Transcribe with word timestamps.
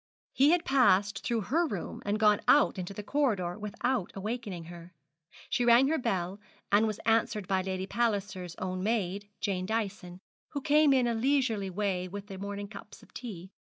He 0.33 0.49
had 0.49 0.65
passed 0.65 1.23
through 1.23 1.41
her 1.41 1.67
room 1.67 2.01
and 2.07 2.19
gone 2.19 2.41
out 2.47 2.79
into 2.79 2.91
the 2.91 3.03
corridor, 3.03 3.59
without 3.59 4.11
awakening 4.15 4.63
her. 4.63 4.95
She 5.47 5.63
rang 5.63 5.89
her 5.89 5.99
bell, 5.99 6.39
and 6.71 6.87
was 6.87 6.97
answered 7.05 7.47
by 7.47 7.61
Lady 7.61 7.85
Palliser's 7.85 8.55
own 8.55 8.81
maid, 8.81 9.29
Jane 9.41 9.67
Dyson, 9.67 10.19
who 10.53 10.61
came 10.61 10.91
in 10.91 11.05
a 11.05 11.13
leisurely 11.13 11.69
way 11.69 12.07
with 12.07 12.25
the 12.25 12.39
morning 12.39 12.67
cups 12.67 13.03
of 13.03 13.13
tea. 13.13 13.51